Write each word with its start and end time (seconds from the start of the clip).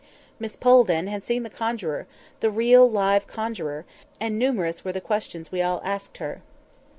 Miss 0.39 0.55
Pole, 0.55 0.83
then, 0.83 1.05
had 1.05 1.23
seen 1.23 1.43
the 1.43 1.49
conjuror—the 1.51 2.49
real, 2.49 2.89
live 2.89 3.27
conjuror! 3.27 3.85
and 4.19 4.39
numerous 4.39 4.83
were 4.83 4.91
the 4.93 4.99
questions 4.99 5.51
we 5.51 5.61
all 5.61 5.79
asked 5.83 6.17
her. 6.17 6.41